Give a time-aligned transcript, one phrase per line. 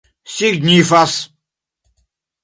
[0.35, 1.13] signifas